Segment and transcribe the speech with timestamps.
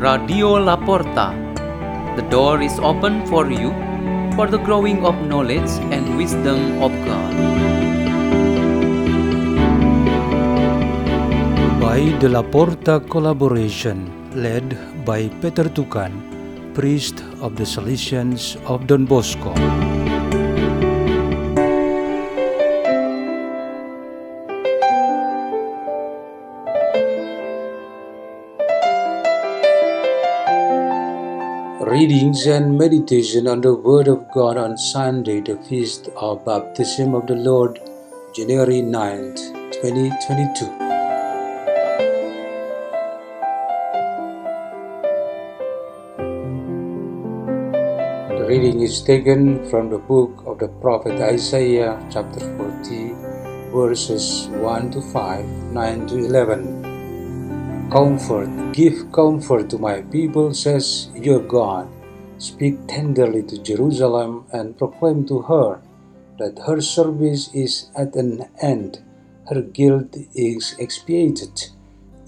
[0.00, 1.26] Radio La Porta.
[2.16, 3.68] The door is open for you
[4.34, 7.34] for the growing of knowledge and wisdom of God.
[11.84, 14.72] By the La Porta collaboration, led
[15.04, 16.16] by Peter Tukan,
[16.72, 19.52] priest of the Salesians of Don Bosco.
[31.80, 37.26] Readings and meditation on the Word of God on Sunday, the feast of baptism of
[37.26, 37.80] the Lord,
[38.34, 39.40] January 9th,
[39.80, 40.66] 2022.
[48.36, 53.14] The reading is taken from the book of the prophet Isaiah, chapter 40,
[53.72, 56.79] verses 1 to 5, 9 to 11.
[57.90, 61.88] Comfort, give comfort to my people, says your God.
[62.38, 65.82] Speak tenderly to Jerusalem and proclaim to her
[66.38, 69.02] that her service is at an end,
[69.48, 71.50] her guilt is expiated.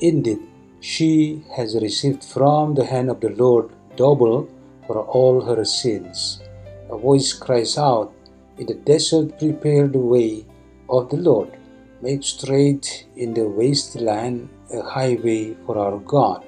[0.01, 0.41] Indeed,
[0.81, 4.49] she has received from the hand of the Lord double
[4.89, 6.43] for all her sins.
[6.91, 8.13] A voice cries out,
[8.59, 10.45] In the desert, prepare the way
[10.91, 11.57] of the Lord.
[12.03, 16.45] Make straight in the wasteland a highway for our God.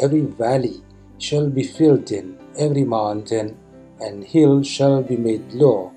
[0.00, 0.82] Every valley
[1.18, 3.58] shall be filled in, every mountain
[4.00, 5.92] and hill shall be made low.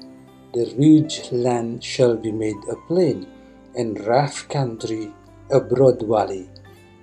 [0.53, 3.27] The ridge land shall be made a plain,
[3.75, 5.13] and rough country
[5.51, 6.49] a broad valley.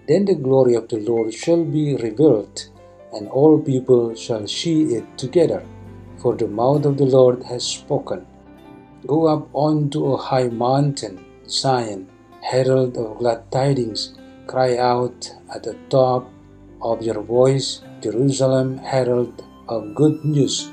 [0.06, 2.66] Then the glory of the Lord shall be revealed,
[3.14, 5.62] and all people shall see it together,
[6.18, 8.26] for the mouth of the Lord has spoken.
[9.06, 12.08] Go up onto a high mountain, Zion,
[12.40, 14.14] herald of glad tidings,
[14.46, 16.30] cry out at the top
[16.82, 20.70] of your voice, Jerusalem, herald of good news.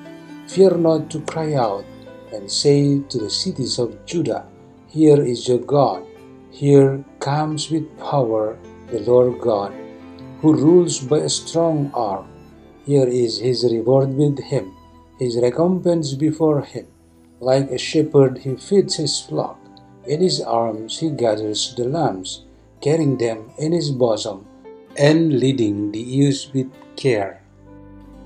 [0.48, 1.86] Fear not to cry out,
[2.34, 4.46] and say to the cities of Judah,
[4.88, 6.04] Here is your God.
[6.52, 8.58] Here comes with power
[8.92, 9.74] the Lord God,
[10.42, 12.28] who rules by a strong arm.
[12.86, 14.76] Here is his reward with him,
[15.20, 16.88] his recompense before him.
[17.40, 19.61] Like a shepherd, he feeds his flock.
[20.08, 22.42] In his arms, he gathers the lambs,
[22.82, 24.48] carrying them in his bosom,
[24.98, 27.44] and leading the ewes with care.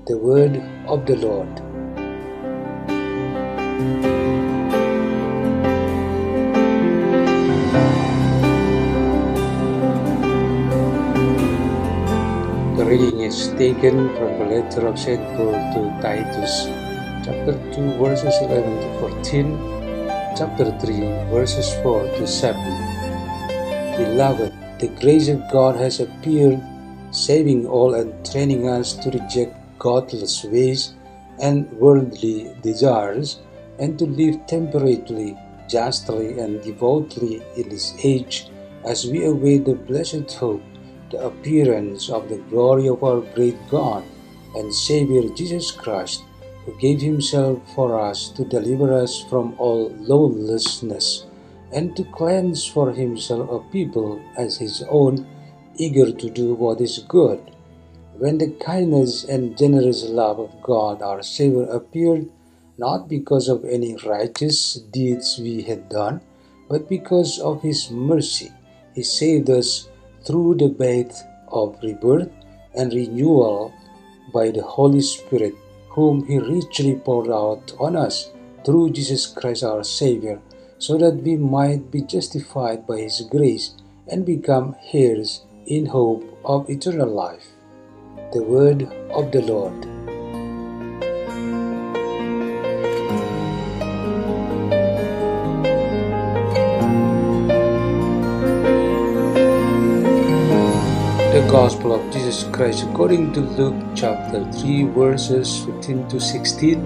[0.06, 0.56] The word
[0.88, 1.52] of the Lord.
[12.78, 15.20] The reading is taken from the letter of St.
[15.36, 16.72] Paul to Titus,
[17.20, 19.75] chapter 2, verses 11 to 14,
[20.36, 21.00] chapter 3,
[21.32, 22.60] verses 4 to 7.
[23.96, 26.60] Beloved, the grace of God has appeared,
[27.10, 30.92] saving all and training us to reject godless ways
[31.40, 33.40] and worldly desires,
[33.78, 35.38] and to live temperately,
[35.70, 38.48] justly, and devoutly in this age
[38.84, 40.62] as we await the blessed hope
[41.10, 44.04] the appearance of the glory of our great God
[44.54, 46.24] and Savior Jesus Christ,
[46.66, 51.24] who gave Himself for us to deliver us from all lawlessness
[51.72, 55.26] and to cleanse for Himself a people as His own,
[55.76, 57.40] eager to do what is good.
[58.18, 62.28] When the kindness and generous love of God our Savior appeared,
[62.78, 66.20] not because of any righteous deeds we had done,
[66.68, 68.50] but because of His mercy,
[68.94, 69.88] He saved us
[70.24, 72.32] through the birth of rebirth
[72.74, 73.72] and renewal
[74.32, 75.54] by the Holy Spirit,
[75.96, 78.30] whom He richly poured out on us
[78.64, 80.40] through Jesus Christ our Savior,
[80.78, 83.74] so that we might be justified by His grace
[84.06, 87.46] and become heirs in hope of eternal life.
[88.32, 89.95] The Word of the Lord.
[102.56, 106.80] Christ according to Luke chapter 3 verses 15 to 16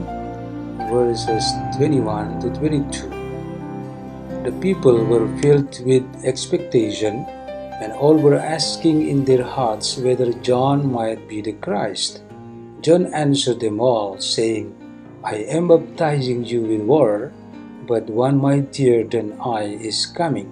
[0.91, 1.47] verses
[1.77, 3.07] 21 to 22.
[4.43, 7.23] The people were filled with expectation
[7.79, 12.25] and all were asking in their hearts whether John might be the Christ.
[12.81, 14.75] John answered them all, saying,
[15.23, 17.33] I am baptizing you with water,
[17.87, 20.51] but one mightier than I is coming.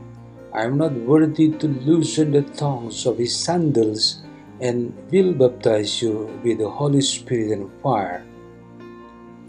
[0.54, 4.22] I am not worthy to loosen the thongs of his sandals,
[4.60, 8.24] and will baptize you with the Holy Spirit and fire.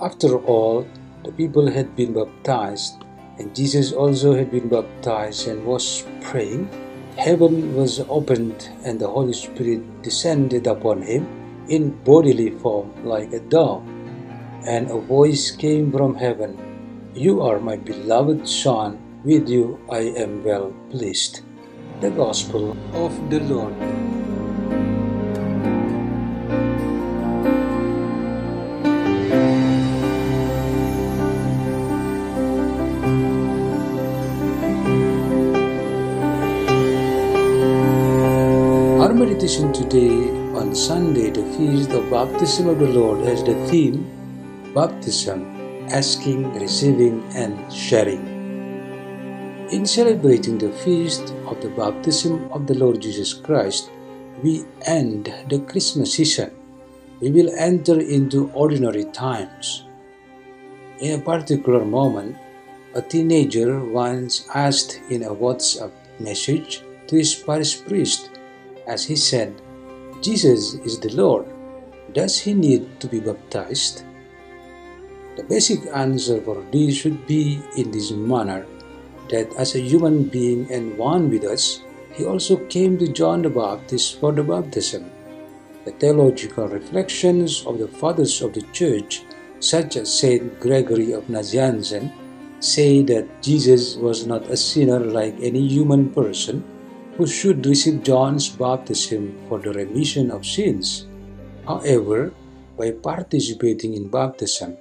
[0.01, 0.87] After all,
[1.23, 3.03] the people had been baptized,
[3.37, 6.69] and Jesus also had been baptized and was praying.
[7.17, 11.27] Heaven was opened, and the Holy Spirit descended upon him
[11.67, 13.83] in bodily form like a dove,
[14.65, 16.57] and a voice came from heaven
[17.13, 21.41] You are my beloved Son, with you I am well pleased.
[22.01, 24.08] The Gospel of the Lord.
[39.49, 40.29] Meditation today
[40.59, 44.05] on Sunday, the feast of baptism of the Lord, has the theme
[44.75, 48.21] Baptism, asking, receiving, and sharing.
[49.71, 53.89] In celebrating the feast of the baptism of the Lord Jesus Christ,
[54.43, 56.51] we end the Christmas season.
[57.19, 59.85] We will enter into ordinary times.
[60.99, 62.37] In a particular moment,
[62.93, 68.29] a teenager once asked in a WhatsApp message to his parish priest
[68.89, 69.61] as he said,
[70.21, 71.45] Jesus is the Lord.
[72.11, 74.03] Does he need to be baptized?
[75.37, 78.65] The basic answer for this should be in this manner
[79.29, 81.81] that as a human being and one with us,
[82.13, 85.09] he also came to John the Baptist for the baptism.
[85.85, 89.23] The theological reflections of the fathers of the church,
[89.59, 92.11] such as Saint Gregory of Nazianzen,
[92.59, 96.63] say that Jesus was not a sinner like any human person
[97.19, 101.05] who should receive John's baptism for the remission of sins.
[101.67, 102.31] However,
[102.77, 104.77] by participating in baptism,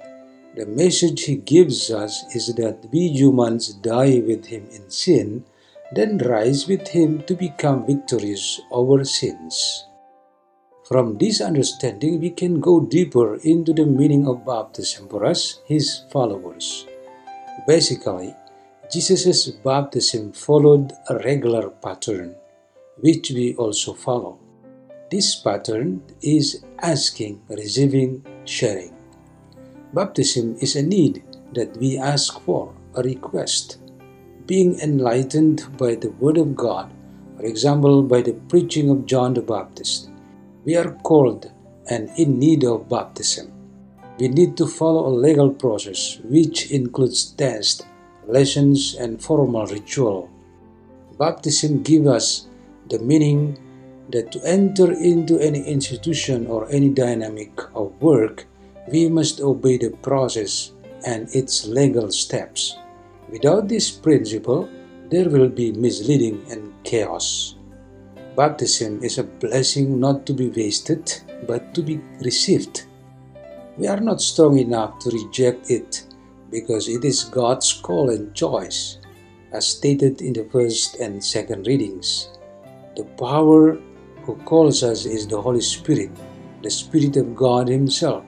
[0.55, 5.43] the message he gives us is that we humans die with him in sin,
[5.91, 9.83] then rise with him to become victorious over sins.
[10.87, 16.05] From this understanding, we can go deeper into the meaning of baptism for us, his
[16.09, 16.87] followers.
[17.67, 18.33] Basically,
[18.91, 22.33] Jesus' baptism followed a regular pattern,
[22.97, 24.39] which we also follow.
[25.11, 28.95] This pattern is asking, receiving, sharing.
[29.93, 33.77] Baptism is a need that we ask for, a request.
[34.47, 36.91] Being enlightened by the Word of God,
[37.37, 40.09] for example, by the preaching of John the Baptist,
[40.65, 41.51] we are called
[41.91, 43.51] and in need of baptism.
[44.19, 47.83] We need to follow a legal process which includes tests
[48.27, 50.29] lessons, and formal ritual.
[51.17, 52.47] Baptism gives us
[52.89, 53.57] the meaning
[54.09, 58.47] that to enter into any institution or any dynamic of work,
[58.91, 60.71] we must obey the process
[61.05, 62.77] and its legal steps.
[63.29, 64.67] Without this principle,
[65.09, 67.55] there will be misleading and chaos.
[68.35, 71.13] Baptism is a blessing not to be wasted,
[71.45, 72.85] but to be received.
[73.77, 76.08] We are not strong enough to reject it
[76.51, 78.97] because it is God's call and choice,
[79.51, 82.29] as stated in the first and second readings.
[82.95, 83.79] The power
[84.23, 86.11] who calls us is the Holy Spirit,
[86.63, 88.23] the Spirit of God Himself,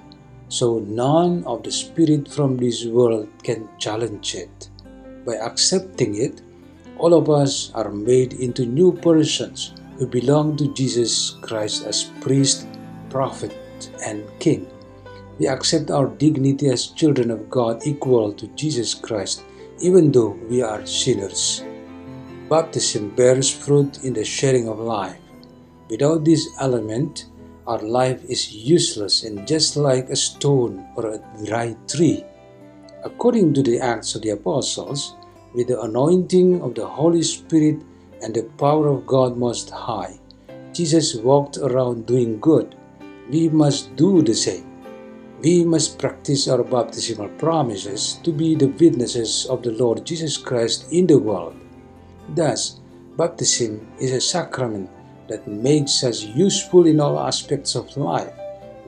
[0.50, 4.69] so none of the Spirit from this world can challenge it.
[5.25, 6.41] By accepting it,
[6.97, 12.68] all of us are made into new persons who belong to Jesus Christ as priest,
[13.09, 13.56] prophet,
[14.06, 14.68] and king
[15.39, 19.44] we accept our dignity as children of God equal to Jesus Christ,
[19.80, 21.63] even though we are sinners.
[22.50, 25.18] Baptism bears fruit in the sharing of life.
[25.90, 27.26] Without this element,
[27.68, 32.23] our life is useless and just like a stone or a dry tree.
[33.04, 35.16] According to the Acts of the Apostles,
[35.54, 37.81] with the anointing of the Holy Spirit
[38.21, 40.19] and the power of God Most High,
[40.71, 42.76] Jesus walked around doing good.
[43.30, 44.70] We must do the same
[45.42, 50.92] we must practice our baptismal promises to be the witnesses of the Lord Jesus Christ
[50.92, 51.56] in the world.
[52.30, 52.80] Thus,
[53.18, 54.90] baptism is a sacrament
[55.28, 58.31] that makes us useful in all aspects of life,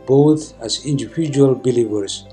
[0.05, 2.25] both as individual believers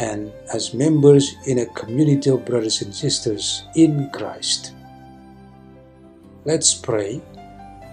[0.00, 4.72] and as members in a community of brothers and sisters in Christ.
[6.44, 7.20] Let's pray.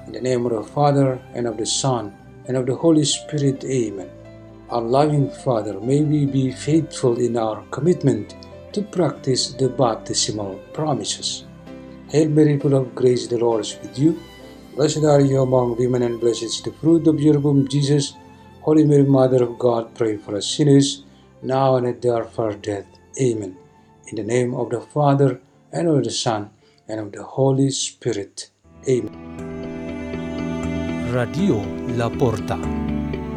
[0.08, 2.16] In the name of the Father, and of the Son,
[2.48, 4.10] and of the Holy Spirit, Amen.
[4.70, 8.36] Our loving Father, may we be faithful in our commitment
[8.74, 11.46] to practice the baptismal promises.
[12.10, 14.20] Hail Mary, full of grace, the Lord is with you.
[14.76, 18.14] Blessed are you among women, and blessed is the fruit of your womb, Jesus.
[18.62, 21.04] Holy Mary, Mother of God, pray for us sinners,
[21.44, 22.88] now and at the hour of our death.
[23.22, 23.56] Amen.
[24.08, 25.42] In the name of the Father,
[25.72, 26.50] and of the Son,
[26.88, 28.50] and of the Holy Spirit.
[28.90, 29.14] Amen.
[31.14, 31.64] Radio
[31.96, 32.85] La Porta.